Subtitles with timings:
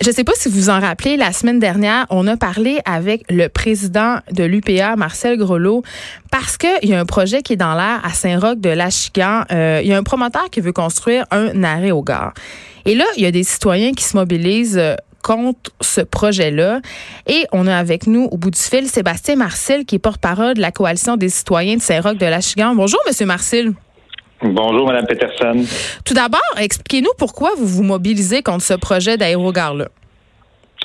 [0.00, 2.78] Je ne sais pas si vous vous en rappelez, la semaine dernière, on a parlé
[2.84, 5.82] avec le président de l'UPA, Marcel Grelot,
[6.30, 9.42] parce qu'il y a un projet qui est dans l'air à Saint-Roch de l'Achigan.
[9.50, 12.32] Euh, il y a un promoteur qui veut construire un arrêt au gare.
[12.84, 16.80] Et là, il y a des citoyens qui se mobilisent euh, contre ce projet-là.
[17.26, 20.60] Et on a avec nous, au bout du fil, Sébastien Marcel, qui est porte-parole de
[20.60, 22.76] la Coalition des citoyens de Saint-Roch de l'Achigan.
[22.76, 23.72] Bonjour, Monsieur Marcel.
[24.42, 25.64] Bonjour, Mme Peterson.
[26.04, 29.88] Tout d'abord, expliquez-nous pourquoi vous vous mobilisez contre ce projet d'aérogare-là.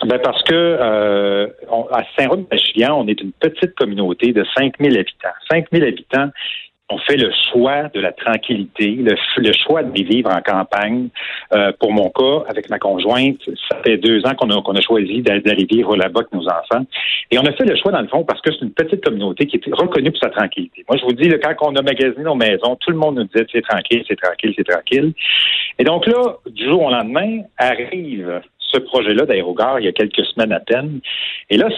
[0.05, 1.47] Ben parce que euh,
[1.91, 5.29] à Saint-Roch-de-Chigan, on est une petite communauté de 5000 habitants.
[5.49, 6.29] 5000 habitants
[6.93, 11.09] on fait le choix de la tranquillité, le, choix de vivre en campagne.
[11.53, 15.65] Euh, pour mon cas, avec ma conjointe, ça fait deux ans qu'on a, choisi d'aller
[15.69, 16.85] vivre là-bas avec nos enfants.
[17.31, 19.45] Et on a fait le choix, dans le fond, parce que c'est une petite communauté
[19.45, 20.85] qui est reconnue pour sa tranquillité.
[20.87, 23.45] Moi, je vous dis, quand on a magasiné nos maisons, tout le monde nous disait,
[23.51, 25.13] c'est tranquille, c'est tranquille, c'est tranquille.
[25.79, 30.25] Et donc là, du jour au lendemain, arrive ce projet-là d'aérogare il y a quelques
[30.25, 30.99] semaines à peine.
[31.49, 31.69] Et là,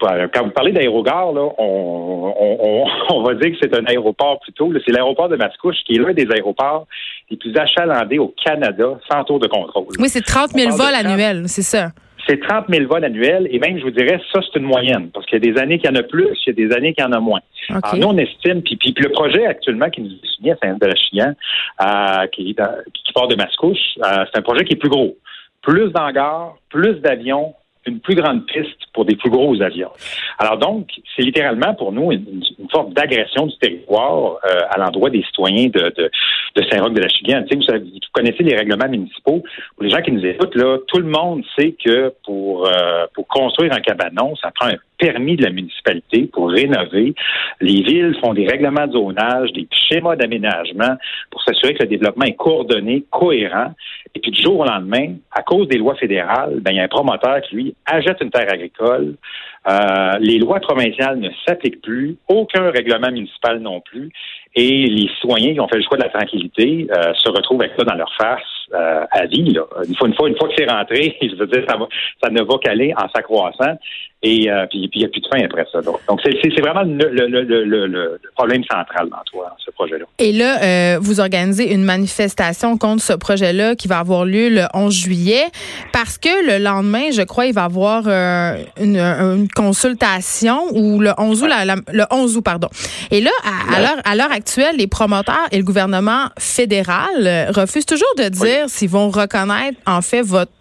[0.00, 4.72] quand vous parlez d'aérogare, là, on, va dire que c'est un aéroport plutôt.
[4.84, 6.86] C'est l'aéroport de Mascouche qui est l'un des aéroports
[7.30, 9.86] les plus achalandés au Canada sans tour de contrôle.
[9.98, 11.90] Oui, c'est 30 000 vols annuels, c'est ça.
[12.26, 15.26] C'est 30 000 vols annuels et même, je vous dirais, ça, c'est une moyenne parce
[15.26, 16.92] qu'il y a des années qu'il y en a plus, il y a des années
[16.92, 17.40] qu'il y en a moins.
[17.68, 21.34] Alors, nous, on estime, puis, puis, le projet actuellement qui nous est soumis à Saint-de-la-Chien,
[21.82, 25.16] euh, qui, qui, part de Mascouche, euh, c'est un projet qui est plus gros.
[25.62, 27.54] Plus d'hangars, plus d'avions,
[27.86, 29.90] une plus grande piste pour des plus gros avions.
[30.38, 35.22] Alors donc, c'est littéralement pour nous une, forme d'agression du territoire euh, à l'endroit des
[35.22, 36.10] citoyens de, de,
[36.54, 37.42] de Saint-Roch-de-la-Chigan.
[37.50, 39.42] Tu sais, vous, connaissez les règlements municipaux.
[39.74, 43.26] Pour les gens qui nous écoutent, là, tout le monde sait que pour, euh, pour
[43.26, 47.14] construire un cabanon, ça prend un permis de la municipalité pour rénover.
[47.60, 50.96] Les villes font des règlements de zonage, des schémas d'aménagement
[51.30, 53.72] pour s'assurer que le développement est coordonné, cohérent.
[54.14, 56.84] Et puis du jour au lendemain, à cause des lois fédérales, ben, il y a
[56.84, 59.16] un promoteur qui, lui, achète une terre agricole.
[59.68, 64.10] Euh, les lois provinciales ne s'appliquent plus, aucun règlement municipal non plus.
[64.54, 67.74] Et les citoyens qui ont fait le choix de la tranquillité euh, se retrouvent avec
[67.78, 69.52] ça dans leur face euh, à vie.
[69.52, 69.62] Là.
[69.88, 71.88] Une fois, une fois, une fois que c'est rentré, je veux dire, ça, va,
[72.22, 73.76] ça ne va qu'aller en s'accroissant.
[74.22, 75.80] Et euh, puis, il n'y a plus de fin après ça.
[75.80, 80.04] Donc, c'est vraiment le, le, le, le, problème central dans toi, ce projet-là.
[80.18, 84.64] Et là, euh, vous organisez une manifestation contre ce projet-là qui va avoir lieu le
[84.74, 85.44] 11 juillet
[85.94, 91.00] parce que le lendemain, je crois, il va y avoir euh, une, une, consultation ou
[91.00, 91.48] le 11 août,
[91.90, 92.68] le 11 août, pardon.
[93.10, 98.28] Et là, à, à l'heure actuelle, les promoteurs et le gouvernement fédéral refusent toujours de
[98.28, 100.52] dire s'ils vont reconnaître en fait votre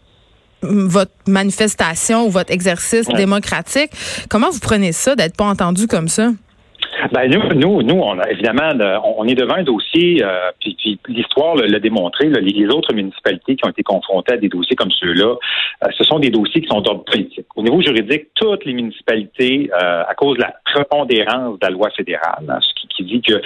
[0.61, 3.91] votre manifestation ou votre exercice démocratique.
[4.27, 6.31] Comment vous prenez ça d'être pas entendu comme ça?
[7.11, 8.71] Ben nous, nous, nous, on a évidemment,
[9.17, 12.29] on est devant un dossier, euh, puis, puis l'histoire l'a démontré.
[12.29, 15.35] les, autres municipalités qui ont été confrontées à des dossiers comme ceux-là,
[15.83, 17.45] euh, ce sont des dossiers qui sont d'ordre politique.
[17.55, 21.89] Au niveau juridique, toutes les municipalités, euh, à cause de la prépondérance de la loi
[21.95, 23.41] fédérale, hein, ce qui, qui, dit que,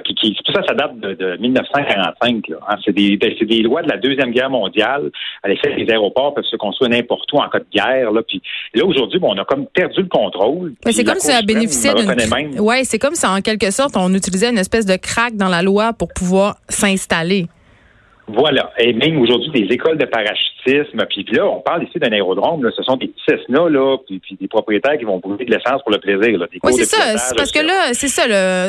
[0.00, 2.48] qui, qui, tout ça, ça date de, de 1945.
[2.48, 5.10] Là, hein, c'est des, ben, des lois de la deuxième guerre mondiale.
[5.42, 8.12] À l'effet, les aéroports peuvent se construire n'importe où en cas de guerre.
[8.12, 8.42] Là, puis
[8.74, 10.74] là aujourd'hui, bon, on a comme perdu le contrôle.
[10.90, 12.60] c'est comme si ça bénéficiait d'une.
[12.60, 15.62] Ouais, c'est comme si en quelque sorte on utilisait une espèce de craque dans la
[15.62, 17.46] loi pour pouvoir s'installer.
[18.28, 18.70] Voilà.
[18.78, 21.02] Et même aujourd'hui, des écoles de parachutisme.
[21.08, 22.62] Puis là, on parle ici d'un aérodrome.
[22.62, 22.70] Là.
[22.76, 25.92] Ce sont des petits Cessna, là, puis, des propriétaires qui vont brûler de l'essence pour
[25.92, 26.38] le plaisir.
[26.38, 27.34] Là, oui, c'est ça.
[27.36, 28.24] parce que là, c'est ça.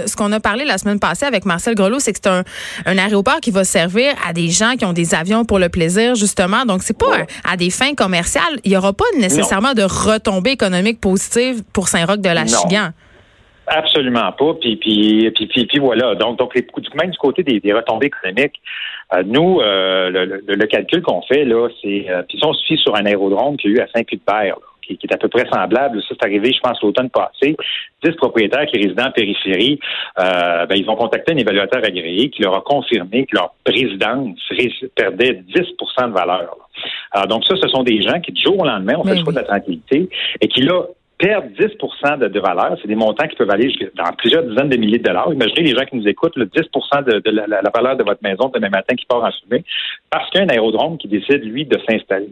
[0.08, 2.44] ce qu'on a parlé la semaine passée avec Marcel Grelot, c'est que c'est un,
[2.86, 6.16] un, aéroport qui va servir à des gens qui ont des avions pour le plaisir,
[6.16, 6.66] justement.
[6.66, 8.60] Donc, c'est pas à des fins commerciales.
[8.64, 12.92] Il n'y aura pas nécessairement de retombées économiques positives pour Saint-Roch de la Chigan.
[13.70, 14.56] Absolument pas.
[14.60, 16.16] Puis, puis, puis, puis, voilà.
[16.16, 18.60] Donc, donc même du côté des, retombées économiques,
[19.14, 22.10] euh, nous, euh, le, calcul qu'on fait, là, c'est.
[22.10, 24.98] Euh, puis si on se fie sur un aérodrome qui a eu à Saint-Cuthbert, qui,
[24.98, 26.02] qui, est à peu près semblable.
[26.02, 27.56] Ça, c'est arrivé, je pense, l'automne passé.
[28.04, 29.80] Dix propriétaires qui résident en périphérie,
[30.18, 34.40] ben, ils vont contacter un évaluateur agréé qui leur a confirmé que leur résidence
[34.96, 36.56] perdait 10 de valeur.
[37.12, 39.22] Alors, donc ça, ce sont des gens qui, du jour au lendemain, ont fait le
[39.22, 40.10] choix de la tranquillité
[40.42, 40.86] et qui, là,
[41.20, 41.66] perdre 10
[42.18, 42.78] de, de valeur.
[42.82, 45.32] C'est des montants qui peuvent aller dans plusieurs dizaines de milliers de dollars.
[45.32, 48.50] Imaginez les gens qui nous écoutent, le 10 de, de la, valeur de votre maison
[48.50, 49.64] demain matin qui part en fumée
[50.10, 52.30] parce qu'il y a un aérodrome qui décide, lui, de s'installer.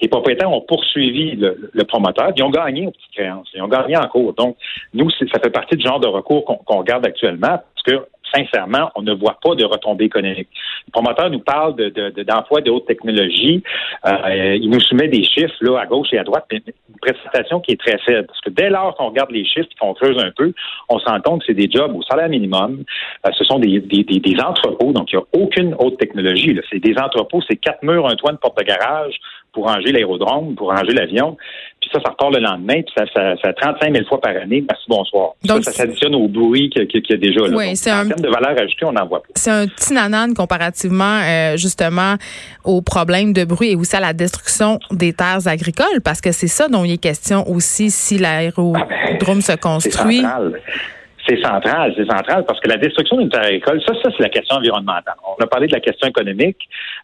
[0.00, 3.96] Les propriétaires ont poursuivi le, promoteur, ils ont gagné aux petites créances, ils ont gagné
[3.96, 4.32] en cours.
[4.34, 4.56] Donc,
[4.94, 9.02] nous, ça fait partie du genre de recours qu'on regarde actuellement parce que sincèrement, on
[9.02, 10.48] ne voit pas de retombées économiques.
[10.86, 13.62] Le promoteur nous parle d'emploi de, de, de haute technologie.
[14.06, 17.60] Euh, il nous soumet des chiffres là, à gauche et à droite, mais une présentation
[17.60, 18.26] qui est très faible.
[18.26, 20.52] Parce que dès lors qu'on regarde les chiffres et qu'on creuse un peu,
[20.88, 22.84] on se rend compte que c'est des jobs au salaire minimum.
[23.26, 26.58] Euh, ce sont des, des, des, entrepôts, donc il n'y a aucune haute technologie.
[26.70, 29.18] C'est des entrepôts, c'est quatre murs, un toit, une porte de garage
[29.52, 31.36] pour ranger l'aérodrome, pour ranger l'avion.
[31.80, 34.64] Puis ça, ça repart le lendemain, puis ça, ça, ça 35 000 fois par année.
[34.68, 35.34] Merci, bonsoir.
[35.44, 37.56] Donc, ça, ça s'additionne au bruit qu'il y, a déjà là.
[37.56, 38.04] Oui, c'est un...
[38.04, 39.22] En termes de valeur ajoutée, on n'en voit.
[39.34, 42.16] C'est un petit nanan comparativement, euh, justement,
[42.64, 46.48] au problème de bruit et aussi à la destruction des terres agricoles, parce que c'est
[46.48, 50.22] ça dont il est question aussi si l'aérodrome ah ben, se construit.
[51.28, 54.30] C'est central, c'est central, parce que la destruction d'une terre agricole, ça, ça c'est la
[54.30, 55.14] question environnementale.
[55.26, 56.56] On a parlé de la question économique,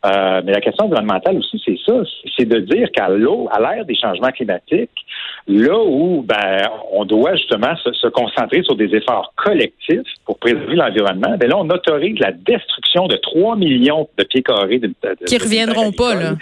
[0.06, 2.02] euh, mais la question environnementale aussi, c'est ça,
[2.36, 5.04] c'est de dire qu'à l'eau, à l'ère des changements climatiques,
[5.46, 11.36] là où ben, on doit justement se, concentrer sur des efforts collectifs pour préserver l'environnement,
[11.38, 15.36] ben là, on autorise la destruction de 3 millions de pieds carrés de, de qui
[15.36, 16.32] reviendront pas, là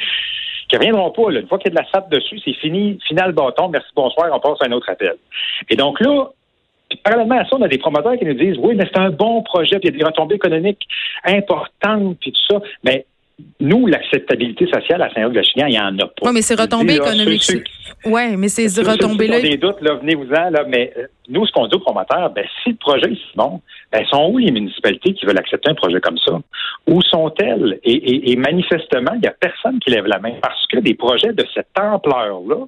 [0.72, 1.30] qui reviendront pas.
[1.30, 1.40] Là.
[1.40, 4.30] Une fois qu'il y a de la sable dessus, c'est fini, final bâton, merci, bonsoir,
[4.32, 5.16] on passe à un autre appel.
[5.68, 6.30] Et donc là,
[6.96, 9.42] parallèlement à ça, on a des promoteurs qui nous disent oui, mais c'est un bon
[9.42, 10.86] projet, puis il y a des retombées économiques
[11.24, 12.60] importantes, puis tout ça.
[12.84, 13.06] Mais
[13.60, 16.26] nous, l'acceptabilité sociale à Saint-Roch-de-Chignan, il n'y en a pas.
[16.26, 17.50] Oui, mais c'est retombées économiques.
[18.04, 19.40] Oui, mais c'est retombées-là.
[19.40, 22.70] des doutes, là, venez-vous-en, là, mais euh, nous, ce qu'on dit aux promoteurs, ben, si
[22.70, 23.60] le projet est bon,
[23.92, 26.40] ben, sont où les municipalités qui veulent accepter un projet comme ça?
[26.88, 27.78] Où sont-elles?
[27.84, 31.32] Et, et manifestement, il n'y a personne qui lève la main parce que des projets
[31.32, 32.66] de cette ampleur-là,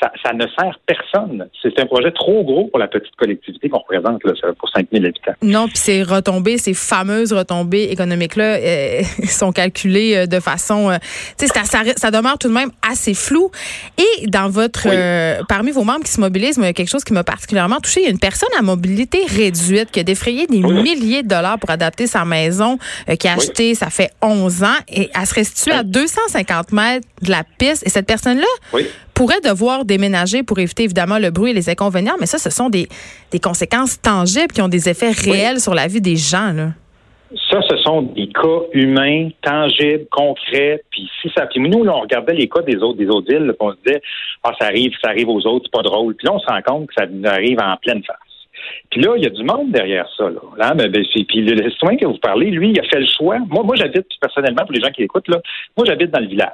[0.00, 1.48] ça, ne sert personne.
[1.62, 5.32] C'est un projet trop gros pour la petite collectivité qu'on représente là, pour 5000 habitants.
[5.42, 10.90] Non, puis ces retombées, ces fameuses retombées économiques-là euh, sont calculées euh, de façon...
[10.90, 10.98] Euh,
[11.38, 13.50] tu sais, ça, ça, demeure tout de même assez flou.
[13.98, 14.88] Et dans votre...
[15.48, 18.00] parmi vos membres qui se mobilisent, il y a quelque chose qui m'a particulièrement touché.
[18.00, 21.58] Il y a une personne à mobilité réduite qui a défrayé des milliers de dollars
[21.58, 22.78] pour adapter sa maison,
[23.18, 27.30] qui a acheté, ça fait 11 ans, et elle serait située à 250 mètres de
[27.30, 27.86] la piste.
[27.86, 28.46] Et cette personne-là
[29.16, 32.68] pourrait devoir déménager pour éviter évidemment le bruit et les inconvénients, mais ça, ce sont
[32.68, 32.86] des,
[33.32, 36.52] des conséquences tangibles qui ont des effets réels sur la vie des gens.
[36.52, 36.68] Là.
[37.50, 40.82] Ça, ce sont des cas humains, tangibles, concrets.
[40.90, 43.54] Puis si ça, puis nous, là, on regardait les cas des autres, des autres îles,
[43.58, 44.02] on se disait,
[44.44, 46.14] ah, ça arrive, ça arrive aux autres, c'est pas drôle.
[46.14, 48.25] Puis là, on se rend compte que ça arrive en pleine face.
[48.90, 50.24] Puis là, il y a du monde derrière ça.
[50.24, 50.40] Là.
[50.56, 53.38] là ben, ben puis le, citoyen que vous parlez, lui, il a fait le choix.
[53.48, 55.40] Moi, moi j'habite personnellement, pour les gens qui écoutent, là,
[55.76, 56.50] moi, j'habite dans le village.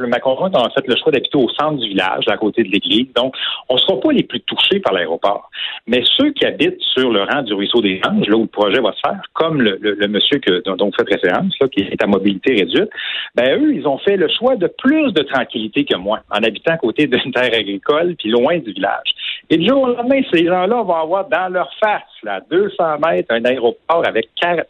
[0.00, 3.12] ma conjointe a fait le choix d'habiter au centre du village, à côté de l'église.
[3.14, 3.34] Donc,
[3.68, 5.50] on ne sera pas les plus touchés par l'aéroport.
[5.86, 8.80] Mais ceux qui habitent sur le rang du ruisseau des Anges, là où le projet
[8.80, 12.06] va se faire, comme le, monsieur que, dont, vous faites référence, là, qui est à
[12.06, 12.90] mobilité réduite,
[13.34, 16.74] ben eux, ils ont fait le choix de plus de tranquillité que moi, en habitant
[16.74, 19.14] à côté d'une terre agricole, puis loin du village.
[19.48, 23.32] Et du jour au lendemain, ces gens-là vont avoir dans leur face, là, 200 mètres,
[23.32, 24.60] un aéroport avec 30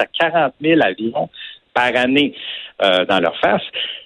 [0.00, 1.28] à 40 000 avions
[1.74, 2.34] par année
[2.82, 3.62] euh, dans leur face.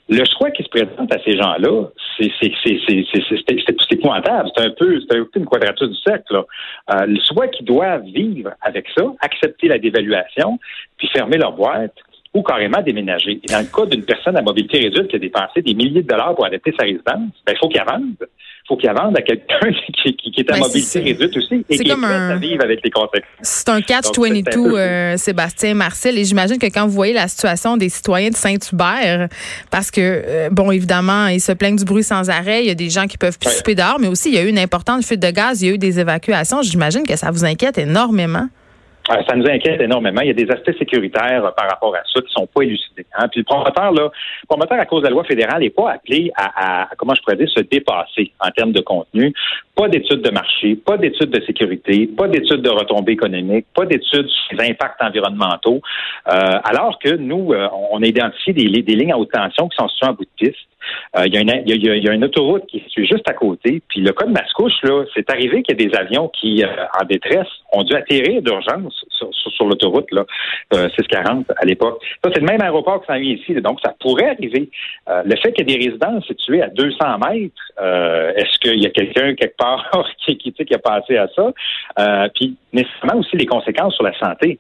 [0.09, 1.89] Le choix qui se présente à ces gens-là,
[2.19, 4.49] c'est épouvantable.
[4.57, 6.37] C'est un peu, c'est un peu une quadrature du cercle.
[6.37, 10.59] Euh, le choix qu'ils doivent vivre avec ça, accepter la dévaluation,
[10.97, 11.95] puis fermer leur boîte,
[12.33, 13.41] ou carrément déménager.
[13.43, 16.09] Et dans le cas d'une personne à mobilité réduite qui a dépensé des milliers de
[16.09, 18.03] dollars pour adapter sa résidence, ben, il faut qu'il avance
[18.69, 19.73] faut qu'il vende à quelqu'un
[20.03, 22.91] qui, qui, est à ben, mobilité réduite aussi et qui est à vivre avec les
[22.91, 23.29] conséquences.
[23.41, 27.89] C'est un catch-22, euh, Sébastien Marcel, et j'imagine que quand vous voyez la situation des
[27.89, 29.29] citoyens de Saint-Hubert,
[29.71, 32.75] parce que, euh, bon, évidemment, ils se plaignent du bruit sans arrêt, il y a
[32.75, 35.05] des gens qui peuvent plus souper dehors, mais aussi, il y a eu une importante
[35.05, 36.63] fuite de gaz, il y a eu des évacuations.
[36.63, 38.49] J'imagine que ça vous inquiète énormément.
[39.11, 40.21] Euh, ça nous inquiète énormément.
[40.21, 43.07] Il y a des aspects sécuritaires euh, par rapport à ça qui sont pas élucidés.
[43.15, 43.29] Hein.
[43.29, 44.11] Puis le promoteur, là,
[44.43, 47.23] le promoteur à cause de la loi fédérale n'est pas appelé à, à, comment je
[47.23, 49.33] pourrais dire, se dépasser en termes de contenu.
[49.75, 54.29] Pas d'études de marché, pas d'études de sécurité, pas d'études de retombées économiques, pas d'études
[54.29, 55.81] sur les impacts environnementaux.
[56.29, 57.55] Euh, alors que nous,
[57.93, 60.47] on a identifié des, des lignes à haute tension qui sont situées en bout de
[60.47, 60.69] piste.
[61.17, 63.83] Euh, il, y a une, autoroute qui est juste à côté.
[63.89, 66.69] Puis le cas de Mascouche, là, c'est arrivé qu'il y a des avions qui, euh,
[67.01, 70.25] en détresse, ont dû atterrir d'urgence sur, l'autoroute, là,
[70.73, 72.01] 640 euh, à l'époque.
[72.25, 73.55] Ça, c'est le même aéroport que ça vient ici.
[73.55, 74.71] donc, ça pourrait arriver.
[75.07, 78.91] le fait qu'il y ait des résidences situées à 200 mètres, est-ce qu'il y a
[78.91, 79.91] quelqu'un quelque part
[80.25, 82.29] qui, qui, qui a passé à ça?
[82.35, 84.59] puis, nécessairement aussi les conséquences sur la santé.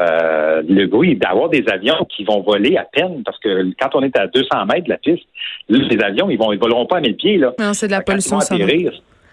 [0.00, 4.16] Le bruit, d'avoir des avions qui vont voler à peine, parce que quand on est
[4.16, 5.24] à 200 mètres de la piste,
[5.68, 7.52] les avions, ils vont, ils voleront pas à 1000 pieds, là.
[7.58, 8.68] Non, c'est de la pollution sonore.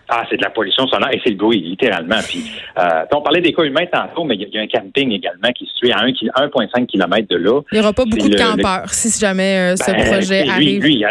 [0.10, 2.20] Ah, c'est de la pollution sonore et c'est le bruit, littéralement.
[2.26, 5.50] Puis, euh, on parlait des cas humains tantôt, mais il y, a un camping également
[5.54, 7.62] qui est situé à 1,5 km de là.
[7.74, 10.82] Il n'y aura pas beaucoup de campeurs si jamais euh, ce ben, projet arrive.
[10.82, 11.04] Lui,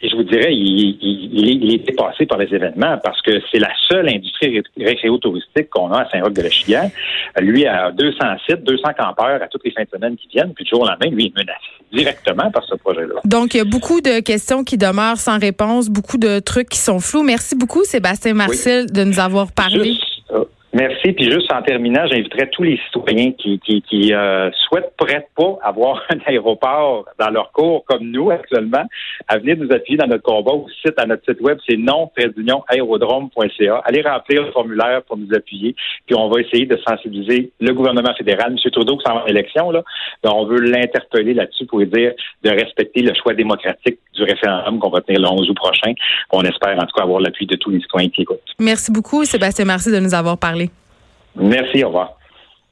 [0.00, 3.72] et je vous dirais, il, il, est dépassé par les événements parce que c'est la
[3.88, 6.90] seule industrie récréo-touristique qu'on a à Saint-Roch-de-la-Chilière.
[7.40, 10.64] Lui a 200 sites, 200 campeurs à toutes les fins de semaine qui viennent, puis
[10.64, 11.58] du jour au lendemain, lui est menacé
[11.92, 13.20] directement par ce projet-là.
[13.24, 16.78] Donc, il y a beaucoup de questions qui demeurent sans réponse, beaucoup de trucs qui
[16.78, 17.24] sont flous.
[17.24, 19.94] Merci beaucoup, Sébastien Marcel, de nous avoir parlé.
[20.30, 21.12] Euh, Merci.
[21.12, 25.58] Puis juste en terminant, j'inviterais tous les citoyens qui, qui, qui euh, souhaitent peut-être pas
[25.62, 28.84] avoir un aéroport dans leur cours comme nous actuellement
[29.28, 32.10] à venir nous appuyer dans notre combat au site, à notre site web, c'est non
[32.68, 33.82] aérodrome.ca.
[33.84, 35.74] Allez remplir le formulaire pour nous appuyer.
[36.06, 38.52] Puis on va essayer de sensibiliser le gouvernement fédéral.
[38.52, 38.70] M.
[38.70, 39.82] Trudeau, qui s'en va en élection, là,
[40.22, 42.12] ben, on veut l'interpeller là-dessus pour lui dire
[42.44, 45.92] de respecter le choix démocratique du référendum qu'on va tenir le 11 août prochain.
[46.32, 48.40] On espère en tout cas avoir l'appui de tous les citoyens qui écoutent.
[48.58, 49.64] Merci beaucoup, Sébastien.
[49.64, 50.57] Merci de nous avoir parlé.
[51.38, 52.17] Merci, au revoir.